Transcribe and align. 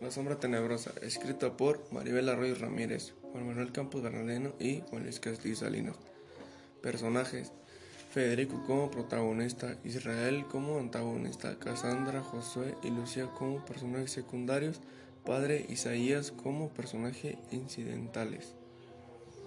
La 0.00 0.12
sombra 0.12 0.38
tenebrosa, 0.38 0.92
escrito 1.02 1.56
por 1.56 1.82
Maribel 1.92 2.28
Arroyo 2.28 2.54
Ramírez, 2.54 3.14
Juan 3.32 3.48
Manuel 3.48 3.72
Campos 3.72 4.00
Bernardino 4.00 4.52
y 4.60 4.80
Juan 4.88 5.02
Luis 5.02 5.18
Castillo 5.18 5.56
Salinas. 5.56 5.96
Personajes: 6.80 7.50
Federico 8.12 8.62
como 8.64 8.92
protagonista, 8.92 9.76
Israel 9.82 10.44
como 10.48 10.78
antagonista, 10.78 11.58
Cassandra, 11.58 12.22
Josué 12.22 12.76
y 12.84 12.90
Lucía 12.90 13.26
como 13.36 13.64
personajes 13.64 14.12
secundarios, 14.12 14.80
Padre 15.26 15.66
Isaías 15.68 16.30
como 16.30 16.68
personaje 16.68 17.36
incidentales. 17.50 18.54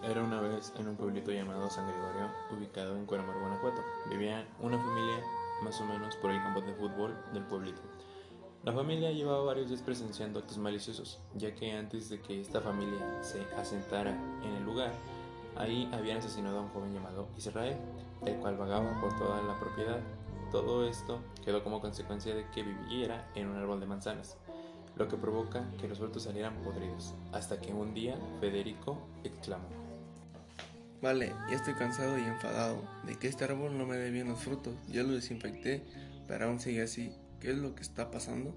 Era 0.04 0.22
una 0.22 0.42
vez 0.42 0.74
en 0.78 0.90
un 0.90 0.98
pueblito 0.98 1.32
llamado 1.32 1.70
San 1.70 1.88
Gregorio, 1.88 2.30
ubicado 2.52 2.98
en 2.98 3.06
Cueramar, 3.06 3.40
Guanajuato. 3.40 3.86
Vivía 4.10 4.46
una 4.60 4.78
familia 4.78 5.24
más 5.64 5.80
o 5.80 5.86
menos 5.86 6.18
por 6.18 6.32
el 6.32 6.42
campo 6.44 6.60
de 6.60 6.74
fútbol 6.74 7.16
del 7.34 7.46
pueblito. 7.46 7.82
La 8.64 8.72
familia 8.72 9.12
llevaba 9.12 9.44
varios 9.44 9.70
días 9.70 9.82
presenciando 9.82 10.38
actos 10.38 10.60
maliciosos, 10.60 11.20
ya 11.34 11.56
que 11.56 11.72
antes 11.72 12.10
de 12.10 12.22
que 12.22 12.40
esta 12.40 12.62
familia 12.62 13.24
se 13.24 13.42
asentara 13.56 14.12
en 14.44 14.54
el 14.54 14.64
lugar, 14.64 14.94
ahí 15.56 15.90
habían 15.92 16.20
asesinado 16.20 16.60
a 16.60 16.62
un 16.62 16.70
joven 16.70 16.94
llamado 16.94 17.28
Israel, 17.38 17.76
el 18.24 18.36
cual 18.36 18.58
vagaba 18.58 19.02
por 19.02 19.18
toda 19.18 19.42
la 19.42 19.60
propiedad. 19.60 20.00
Todo 20.52 20.88
esto 20.88 21.22
quedó 21.44 21.64
como 21.64 21.82
consecuencia 21.82 22.36
de 22.36 22.46
que 22.52 22.62
viviera 22.62 23.28
en 23.34 23.48
un 23.48 23.58
árbol 23.58 23.80
de 23.80 23.88
manzanas, 23.88 24.38
lo 24.96 25.08
que 25.08 25.18
provoca 25.18 25.68
que 25.80 25.88
los 25.88 25.98
frutos 25.98 26.24
salieran 26.24 26.62
podridos, 26.62 27.16
hasta 27.32 27.60
que 27.60 27.74
un 27.74 27.96
día 27.96 28.16
Federico 28.40 29.00
exclamó. 29.24 29.70
Vale, 31.02 31.34
ya 31.50 31.56
estoy 31.56 31.74
cansado 31.74 32.16
y 32.20 32.22
enfadado 32.22 32.80
de 33.08 33.18
que 33.18 33.28
este 33.28 33.44
árbol 33.44 33.76
no 33.76 33.88
me 33.88 33.98
dé 33.98 34.12
bien 34.12 34.28
los 34.28 34.40
frutos. 34.40 34.76
Ya 34.88 35.02
lo 35.02 35.14
desinfecté, 35.14 35.84
pero 36.28 36.46
aún 36.46 36.60
sigue 36.60 36.84
así. 36.84 37.12
¿Qué 37.42 37.50
es 37.50 37.58
lo 37.58 37.74
que 37.74 37.82
está 37.82 38.12
pasando? 38.12 38.56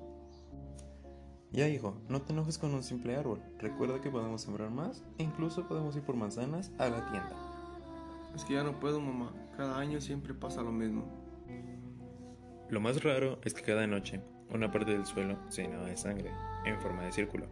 Ya 1.50 1.68
hijo, 1.68 1.96
no 2.08 2.20
te 2.20 2.34
enojes 2.34 2.58
con 2.58 2.74
un 2.74 2.82
simple 2.82 3.16
árbol. 3.16 3.40
Recuerda 3.58 4.02
que 4.02 4.10
podemos 4.10 4.42
sembrar 4.42 4.70
más 4.70 5.02
e 5.16 5.22
incluso 5.22 5.66
podemos 5.66 5.96
ir 5.96 6.02
por 6.02 6.16
manzanas 6.16 6.70
a 6.78 6.90
la 6.90 7.10
tienda. 7.10 7.34
Es 8.34 8.44
que 8.44 8.54
ya 8.54 8.62
no 8.62 8.78
puedo, 8.78 9.00
mamá. 9.00 9.32
Cada 9.56 9.78
año 9.78 10.02
siempre 10.02 10.34
pasa 10.34 10.62
lo 10.62 10.70
mismo. 10.70 11.06
Lo 12.68 12.80
más 12.80 13.02
raro 13.02 13.38
es 13.42 13.54
que 13.54 13.62
cada 13.62 13.86
noche 13.86 14.20
una 14.50 14.70
parte 14.70 14.92
del 14.92 15.06
suelo 15.06 15.38
se 15.48 15.62
llenaba 15.62 15.86
de 15.86 15.96
sangre 15.96 16.30
en 16.66 16.78
forma 16.78 17.04
de 17.04 17.12
círculo, 17.12 17.46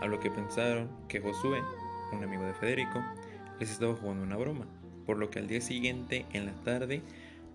a 0.00 0.06
lo 0.06 0.20
que 0.20 0.30
pensaron 0.30 0.90
que 1.06 1.20
Josué, 1.20 1.60
un 2.12 2.24
amigo 2.24 2.44
de 2.44 2.54
Federico, 2.54 3.02
les 3.60 3.70
estaba 3.70 3.94
jugando 3.94 4.24
una 4.24 4.36
broma, 4.36 4.66
por 5.04 5.18
lo 5.18 5.28
que 5.28 5.38
al 5.38 5.48
día 5.48 5.60
siguiente, 5.60 6.24
en 6.32 6.46
la 6.46 6.54
tarde, 6.64 7.02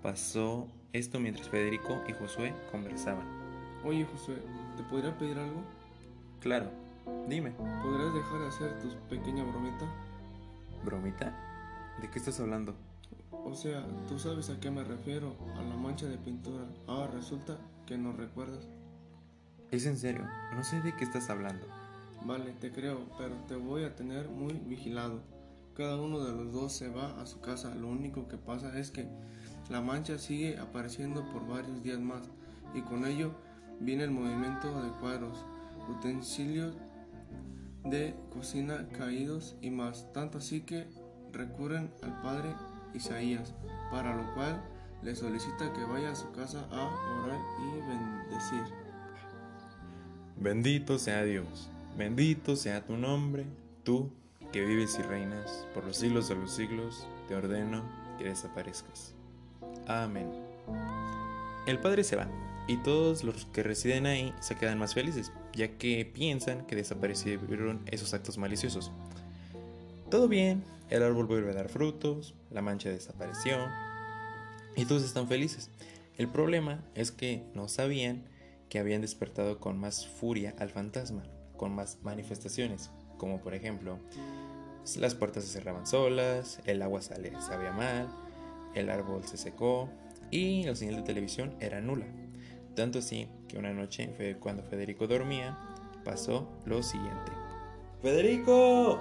pasó 0.04 0.68
esto 0.98 1.20
mientras 1.20 1.50
Federico 1.50 2.02
y 2.08 2.14
Josué 2.14 2.54
conversaban. 2.72 3.26
Oye, 3.84 4.06
Josué, 4.06 4.38
¿te 4.76 4.84
podría 4.84 5.18
pedir 5.18 5.38
algo? 5.38 5.62
Claro, 6.42 6.70
dime. 7.28 7.52
¿Podrías 7.52 8.14
dejar 8.14 8.40
de 8.40 8.48
hacer 8.48 8.80
tu 8.80 8.90
pequeña 9.10 9.44
bromita? 9.44 9.86
¿Bromita? 10.84 11.34
¿De 12.02 12.10
qué 12.10 12.20
estás 12.20 12.40
hablando? 12.40 12.76
O 13.32 13.54
sea, 13.54 13.86
tú 14.08 14.20
sabes 14.20 14.50
a 14.50 14.60
qué 14.60 14.70
me 14.72 14.84
refiero, 14.84 15.36
a 15.58 15.62
la 15.62 15.76
mancha 15.76 16.08
de 16.08 16.18
pintura. 16.18 16.66
Ahora 16.88 17.12
resulta 17.12 17.58
que 17.86 17.98
no 17.98 18.12
recuerdas. 18.14 18.68
Es 19.72 19.86
en 19.86 19.98
serio, 19.98 20.26
no 20.56 20.64
sé 20.64 20.82
de 20.82 20.96
qué 20.96 21.04
estás 21.04 21.30
hablando. 21.30 21.66
Vale, 22.26 22.54
te 22.60 22.72
creo, 22.72 23.02
pero 23.18 23.36
te 23.48 23.56
voy 23.56 23.84
a 23.84 23.96
tener 23.96 24.30
muy 24.30 24.54
vigilado. 24.54 25.22
Cada 25.76 25.98
uno 25.98 26.24
de 26.24 26.34
los 26.34 26.52
dos 26.52 26.74
se 26.74 26.90
va 26.90 27.22
a 27.22 27.26
su 27.26 27.40
casa. 27.40 27.76
Lo 27.76 27.88
único 27.88 28.28
que 28.28 28.38
pasa 28.38 28.78
es 28.80 28.92
que 28.92 29.08
la 29.70 29.82
mancha 29.82 30.18
sigue 30.18 30.58
apareciendo 30.58 31.30
por 31.32 31.48
varios 31.48 31.84
días 31.84 32.00
más 32.00 32.30
y 32.74 32.82
con 32.82 33.06
ello 33.06 33.34
viene 33.80 34.04
el 34.04 34.12
movimiento 34.12 34.82
de 34.82 34.90
cuadros, 35.00 35.46
utensilios 35.90 36.76
de 37.84 38.16
cocina 38.32 38.88
caídos 38.98 39.56
y 39.62 39.70
más. 39.70 40.12
Tanto 40.14 40.38
así 40.38 40.62
que 40.62 40.88
recurren 41.32 41.92
al 42.02 42.22
padre 42.22 42.54
Isaías, 42.94 43.54
para 43.92 44.16
lo 44.16 44.34
cual 44.34 44.62
le 45.04 45.16
solicita 45.16 45.72
que 45.74 45.84
vaya 45.84 46.12
a 46.12 46.16
su 46.16 46.32
casa 46.32 46.68
a 46.72 47.24
orar 47.24 47.40
y 47.60 47.80
bendecir. 47.88 48.74
Bendito 50.40 51.00
sea 51.00 51.24
Dios, 51.24 51.70
bendito 51.98 52.56
sea 52.56 52.86
tu 52.86 52.96
nombre, 52.96 53.46
tú 53.84 54.12
que 54.52 54.66
vives 54.66 54.98
y 55.00 55.02
reinas 55.02 55.68
por 55.74 55.84
los 55.86 55.98
siglos 55.98 56.30
de 56.30 56.36
los 56.36 56.52
siglos, 56.52 57.08
te 57.28 57.36
ordeno 57.36 57.84
que 58.18 58.26
desaparezcas. 58.26 59.14
Amén. 59.88 60.30
El 61.66 61.80
padre 61.80 62.04
se 62.04 62.16
va 62.16 62.28
y 62.68 62.78
todos 62.78 63.24
los 63.24 63.46
que 63.46 63.64
residen 63.64 64.06
ahí 64.06 64.34
se 64.42 64.56
quedan 64.56 64.78
más 64.78 64.94
felices, 64.94 65.32
ya 65.54 65.78
que 65.78 66.06
piensan 66.06 66.66
que 66.66 66.76
desaparecieron 66.76 67.82
esos 67.86 68.14
actos 68.14 68.38
maliciosos. 68.38 68.92
Todo 70.10 70.28
bien, 70.28 70.64
el 70.90 71.04
árbol 71.04 71.28
vuelve 71.28 71.52
a 71.52 71.56
dar 71.56 71.70
frutos, 71.70 72.36
la 72.52 72.62
mancha 72.62 72.90
desapareció 72.90 73.58
y 74.76 74.86
todos 74.86 75.04
están 75.04 75.28
felices. 75.28 75.70
El 76.18 76.28
problema 76.28 76.84
es 76.96 77.12
que 77.12 77.44
no 77.54 77.68
sabían 77.68 78.24
que 78.70 78.80
habían 78.80 79.02
despertado 79.02 79.60
con 79.60 79.78
más 79.78 80.08
furia 80.08 80.54
al 80.60 80.70
fantasma, 80.70 81.24
con 81.56 81.74
más 81.74 82.00
manifestaciones, 82.04 82.90
como 83.18 83.42
por 83.42 83.54
ejemplo, 83.54 84.00
las 84.98 85.16
puertas 85.16 85.44
se 85.44 85.52
cerraban 85.52 85.88
solas, 85.88 86.60
el 86.66 86.82
agua 86.82 87.02
sale, 87.02 87.34
sabía 87.42 87.72
mal, 87.72 88.08
el 88.80 88.90
árbol 88.90 89.24
se 89.26 89.38
secó 89.38 89.90
y 90.32 90.64
la 90.64 90.76
señal 90.76 90.98
de 90.98 91.02
televisión 91.04 91.56
era 91.60 91.82
nula. 91.82 92.06
Tanto 92.76 93.00
así 93.00 93.28
que 93.48 93.58
una 93.58 93.74
noche, 93.74 94.38
cuando 94.40 94.64
Federico 94.64 95.08
dormía, 95.08 95.58
pasó 96.04 96.48
lo 96.66 96.84
siguiente. 96.84 97.32
¡Federico! 98.02 99.00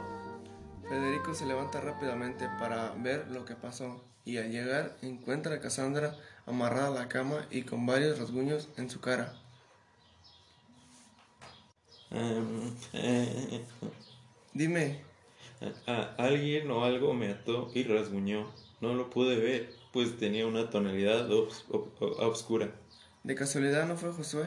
Federico 0.89 1.35
se 1.35 1.47
levanta 1.47 1.81
rápidamente 1.81 2.49
para 2.59 2.93
ver 2.93 3.29
lo 3.29 3.45
que 3.45 3.55
pasó 3.55 4.03
y 4.25 4.39
al 4.39 4.51
llegar 4.51 4.97
encuentra 5.03 5.57
a 5.57 5.61
Cassandra 5.61 6.15
amarrada 6.47 6.89
a 6.89 7.03
la 7.03 7.09
cama 7.09 7.47
y 7.51 7.63
con 7.63 7.87
varios 7.87 8.19
rasguños 8.19 8.69
en 8.77 8.89
su 8.89 9.01
cara. 9.01 9.35
Um, 12.11 12.75
eh, 12.93 13.65
Dime, 14.55 15.03
a- 15.87 16.15
alguien 16.19 16.71
o 16.71 16.85
algo 16.85 17.15
me 17.15 17.31
ató 17.31 17.71
y 17.75 17.85
rasguñó. 17.85 18.47
No 18.81 18.95
lo 18.95 19.09
pude 19.11 19.37
ver, 19.37 19.73
pues 19.93 20.19
tenía 20.19 20.47
una 20.47 20.69
tonalidad 20.71 21.29
obs- 21.31 21.65
ob- 21.69 21.91
ob- 22.01 22.19
oscura. 22.21 22.71
¿de 23.25 23.35
casualidad 23.35 23.87
no 23.87 23.97
fue 23.97 24.13
Josué? 24.13 24.47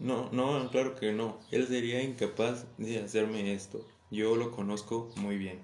No, 0.00 0.30
no, 0.32 0.70
claro 0.70 0.96
que 0.96 1.12
no. 1.12 1.38
Él 1.50 1.66
sería 1.66 2.02
incapaz 2.02 2.64
de 2.78 3.00
hacerme 3.00 3.52
esto. 3.52 3.86
Yo 4.10 4.36
lo 4.36 4.50
conozco 4.50 5.10
muy 5.16 5.36
bien. 5.36 5.60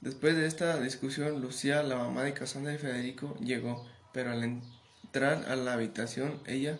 Después 0.00 0.34
de 0.36 0.46
esta 0.46 0.80
discusión, 0.80 1.40
Lucía, 1.42 1.82
la 1.82 1.96
mamá 1.96 2.22
de 2.22 2.32
Cassandra 2.32 2.72
y 2.74 2.78
Federico, 2.78 3.36
llegó, 3.40 3.86
pero 4.14 4.30
al 4.30 4.42
entrar 4.44 5.44
a 5.48 5.56
la 5.56 5.74
habitación, 5.74 6.40
ella 6.46 6.78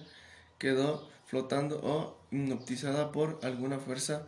quedó 0.59 1.09
flotando 1.27 1.81
o 1.83 2.17
hipnotizada 2.31 3.13
por 3.13 3.39
alguna 3.43 3.79
fuerza 3.79 4.27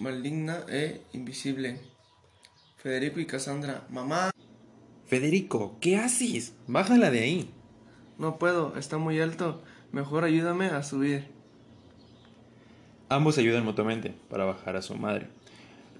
maligna 0.00 0.64
e 0.68 1.02
invisible. 1.12 1.80
Federico 2.76 3.20
y 3.20 3.26
Cassandra, 3.26 3.86
mamá, 3.90 4.30
Federico, 5.06 5.76
¿qué 5.80 5.98
haces? 5.98 6.54
Bájala 6.66 7.12
de 7.12 7.20
ahí. 7.20 7.50
no 8.18 8.38
puedo, 8.38 8.76
está 8.76 8.98
muy 8.98 9.20
alto, 9.20 9.62
mejor 9.92 10.24
ayúdame 10.24 10.66
a 10.66 10.82
subir. 10.82 11.28
Ambos 13.08 13.38
ayudan 13.38 13.64
mutuamente 13.64 14.14
para 14.28 14.44
bajar 14.44 14.74
a 14.74 14.82
su 14.82 14.96
madre. 14.96 15.28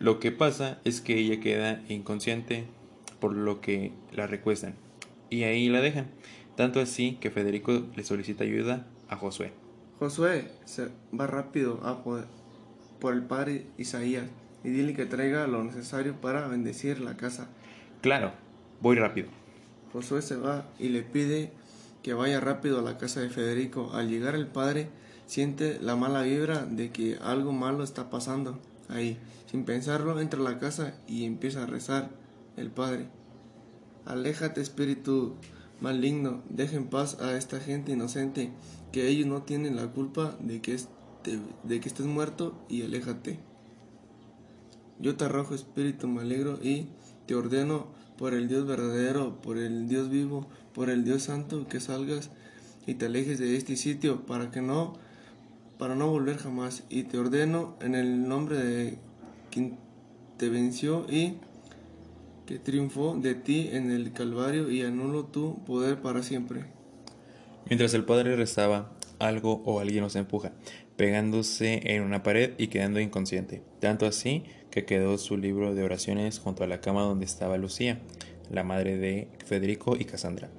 Lo 0.01 0.19
que 0.19 0.33
pasa 0.33 0.81
es 0.85 1.01
que 1.01 1.19
ella 1.19 1.39
queda 1.41 1.83
inconsciente 1.89 2.65
por 3.21 3.33
lo 3.33 3.61
que 3.61 3.93
la 4.13 4.27
recuestan 4.27 4.75
y 5.31 5.45
ahí 5.45 5.69
la 5.69 5.81
dejan. 5.81 6.09
Tanto 6.57 6.81
así 6.81 7.17
que 7.21 7.31
Federico 7.31 7.85
le 7.95 8.03
solicita 8.03 8.43
ayuda 8.43 8.89
a 9.09 9.17
Josué. 9.17 9.53
Josué 10.01 10.51
se 10.65 10.89
va 11.19 11.29
rápido 11.29 11.81
a 11.85 12.03
por, 12.03 12.27
por 13.01 13.15
el 13.15 13.23
padre 13.23 13.67
Isaías 13.79 14.25
y 14.65 14.71
dile 14.71 14.95
que 14.95 15.07
traiga 15.07 15.47
lo 15.47 15.63
necesario 15.63 16.21
para 16.21 16.49
bendecir 16.49 17.01
la 17.01 17.17
casa. 17.17 17.49
Claro, 18.01 18.33
voy 18.81 18.97
rápido. 18.97 19.29
Josué 19.93 20.23
se 20.23 20.37
va 20.37 20.67
y 20.79 20.89
le 20.89 21.03
pide 21.03 21.53
que 22.03 22.15
vaya 22.15 22.41
rápido 22.41 22.79
a 22.79 22.83
la 22.83 22.99
casa 22.99 23.21
de 23.21 23.31
Federico. 23.31 23.93
Al 23.93 24.09
llegar 24.09 24.35
el 24.35 24.47
padre 24.47 24.89
siente 25.27 25.79
la 25.81 25.97
mala 25.97 26.23
vibra 26.23 26.67
de 26.67 26.91
que 26.91 27.19
algo 27.23 27.53
malo 27.53 27.85
está 27.85 28.11
pasando 28.11 28.59
ahí. 28.89 29.19
Sin 29.51 29.65
pensarlo 29.65 30.21
entra 30.21 30.41
a 30.41 30.45
la 30.45 30.59
casa 30.59 30.95
y 31.07 31.25
empieza 31.25 31.63
a 31.63 31.67
rezar 31.67 32.11
el 32.57 32.71
padre. 32.71 33.07
Aléjate 34.05 34.61
espíritu 34.61 35.37
maligno, 35.81 36.43
deja 36.49 36.77
en 36.77 36.87
paz 36.87 37.21
a 37.21 37.37
esta 37.37 37.61
gente 37.61 37.93
inocente, 37.93 38.51
que 38.93 39.09
ellos 39.09 39.27
no 39.27 39.43
tienen 39.43 39.77
la 39.77 39.89
culpa 39.89 40.37
de 40.41 40.61
que, 40.61 40.79
de 41.63 41.81
que 41.81 41.89
estés 41.89 42.07
muerto 42.07 42.55
y 42.69 42.83
aléjate. 42.83 43.39
Yo 44.99 45.17
te 45.17 45.25
arrojo 45.25 45.55
espíritu 45.55 46.09
maligno 46.09 46.59
y 46.63 46.89
te 47.27 47.35
ordeno 47.35 47.89
por 48.17 48.35
el 48.35 48.49
Dios 48.49 48.67
verdadero, 48.67 49.41
por 49.43 49.59
el 49.59 49.89
Dios 49.89 50.09
vivo, 50.09 50.47
por 50.75 50.91
el 50.91 51.05
Dios 51.05 51.25
santo, 51.25 51.67
que 51.69 51.81
salgas 51.81 52.31
y 52.87 52.95
te 52.95 53.07
alejes 53.07 53.39
de 53.39 53.57
este 53.57 53.77
sitio 53.77 54.25
para 54.25 54.51
que 54.51 54.63
no 54.63 54.95
para 55.79 55.95
no 55.95 56.09
volver 56.09 56.39
jamás, 56.39 56.85
y 56.89 57.05
te 57.05 57.19
ordeno 57.19 57.77
en 57.81 57.95
el 57.95 58.29
nombre 58.29 58.57
de 58.59 58.99
quien 59.51 59.77
te 60.39 60.49
venció 60.49 61.07
y 61.09 61.35
que 62.47 62.59
triunfó 62.59 63.17
de 63.17 63.35
ti 63.35 63.69
en 63.73 63.91
el 63.91 64.13
Calvario 64.13 64.71
y 64.71 64.83
anulo 64.83 65.25
tu 65.25 65.63
poder 65.65 66.01
para 66.01 66.23
siempre. 66.23 66.65
Mientras 67.67 67.93
el 67.95 68.05
padre 68.05 68.37
rezaba, 68.37 68.93
algo 69.19 69.63
o 69.65 69.81
alguien 69.81 70.03
nos 70.03 70.17
empuja, 70.17 70.53
pegándose 70.97 71.81
en 71.95 72.03
una 72.03 72.23
pared 72.23 72.53
y 72.59 72.69
quedando 72.69 73.01
inconsciente, 73.01 73.63
tanto 73.81 74.07
así 74.07 74.45
que 74.71 74.85
quedó 74.85 75.19
su 75.19 75.37
libro 75.37 75.75
de 75.75 75.83
oraciones 75.83 76.39
junto 76.39 76.65
a 76.65 76.67
la 76.67 76.81
cama 76.81 77.03
donde 77.03 77.25
estaba 77.25 77.59
Lucía, 77.59 78.01
la 78.51 78.65
madre 78.65 78.97
de 78.97 79.29
Federico 79.45 79.97
y 79.97 80.05
Cassandra, 80.05 80.51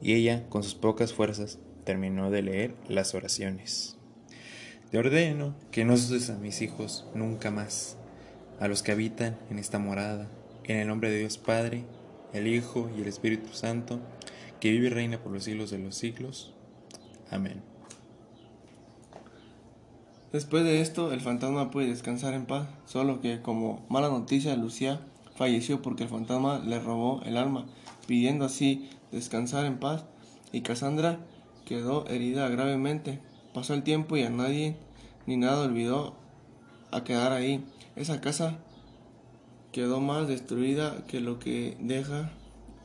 y 0.00 0.14
ella, 0.14 0.48
con 0.48 0.62
sus 0.62 0.74
pocas 0.74 1.12
fuerzas, 1.12 1.58
terminó 1.84 2.30
de 2.30 2.42
leer 2.42 2.74
las 2.88 3.14
oraciones. 3.14 3.96
Te 4.90 4.98
ordeno 4.98 5.54
que 5.70 5.84
no 5.84 5.94
uses 5.94 6.30
a 6.30 6.38
mis 6.38 6.60
hijos 6.62 7.06
nunca 7.14 7.50
más, 7.50 7.96
a 8.60 8.68
los 8.68 8.82
que 8.82 8.92
habitan 8.92 9.38
en 9.50 9.58
esta 9.58 9.78
morada, 9.78 10.30
en 10.64 10.76
el 10.76 10.88
nombre 10.88 11.10
de 11.10 11.18
Dios 11.20 11.38
Padre, 11.38 11.84
el 12.32 12.46
Hijo 12.46 12.90
y 12.96 13.02
el 13.02 13.08
Espíritu 13.08 13.52
Santo, 13.52 14.00
que 14.60 14.70
vive 14.70 14.86
y 14.86 14.90
reina 14.90 15.22
por 15.22 15.32
los 15.32 15.44
siglos 15.44 15.70
de 15.70 15.78
los 15.78 15.96
siglos. 15.96 16.54
Amén. 17.30 17.71
Después 20.32 20.64
de 20.64 20.80
esto, 20.80 21.12
el 21.12 21.20
fantasma 21.20 21.70
puede 21.70 21.88
descansar 21.88 22.32
en 22.32 22.46
paz, 22.46 22.66
solo 22.86 23.20
que 23.20 23.42
como 23.42 23.84
mala 23.90 24.08
noticia, 24.08 24.56
Lucía 24.56 24.98
falleció 25.36 25.82
porque 25.82 26.04
el 26.04 26.08
fantasma 26.08 26.58
le 26.58 26.80
robó 26.80 27.20
el 27.26 27.36
alma, 27.36 27.66
pidiendo 28.06 28.46
así 28.46 28.88
descansar 29.10 29.66
en 29.66 29.78
paz, 29.78 30.06
y 30.50 30.62
Cassandra 30.62 31.18
quedó 31.66 32.06
herida 32.06 32.48
gravemente. 32.48 33.20
Pasó 33.52 33.74
el 33.74 33.82
tiempo 33.82 34.16
y 34.16 34.22
a 34.22 34.30
nadie 34.30 34.76
ni 35.26 35.36
nada 35.36 35.66
olvidó 35.66 36.14
a 36.92 37.04
quedar 37.04 37.32
ahí. 37.32 37.62
Esa 37.94 38.22
casa 38.22 38.56
quedó 39.70 40.00
más 40.00 40.28
destruida 40.28 41.04
que 41.06 41.20
lo 41.20 41.38
que 41.40 41.76
deja 41.78 42.32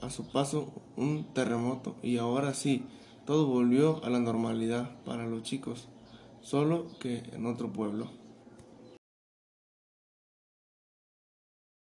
a 0.02 0.10
su 0.10 0.28
paso 0.28 0.74
un 0.98 1.24
terremoto, 1.34 1.96
y 2.04 2.18
ahora 2.18 2.54
sí, 2.54 2.84
todo 3.26 3.48
volvió 3.48 4.04
a 4.04 4.10
la 4.10 4.20
normalidad 4.20 4.90
para 5.06 5.26
los 5.28 5.44
chicos 5.44 5.88
solo 6.48 6.88
que 6.98 7.24
en 7.34 7.46
otro 7.46 7.74
pueblo. 7.74 8.10